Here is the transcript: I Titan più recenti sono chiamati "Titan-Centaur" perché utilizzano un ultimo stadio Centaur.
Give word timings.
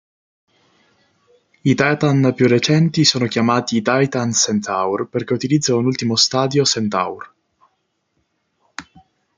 I 1.61 1.75
Titan 1.75 2.33
più 2.35 2.47
recenti 2.47 3.05
sono 3.05 3.27
chiamati 3.27 3.83
"Titan-Centaur" 3.83 5.07
perché 5.07 5.33
utilizzano 5.33 5.77
un 5.77 5.85
ultimo 5.85 6.15
stadio 6.15 6.65
Centaur. 6.65 7.33